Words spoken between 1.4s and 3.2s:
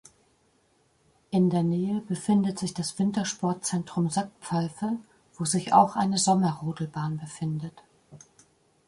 der Nähe befindet sich das